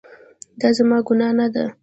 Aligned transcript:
دا 0.59 0.67
زما 0.77 0.97
ګناه 1.07 1.33
نه 1.37 1.47
ده 1.53 1.65